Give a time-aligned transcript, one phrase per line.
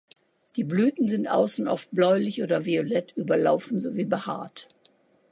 [0.55, 4.67] Die Blüten sind außen oft bläulich oder violett überlaufen sowie behaart.